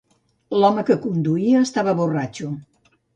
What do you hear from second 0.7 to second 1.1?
que el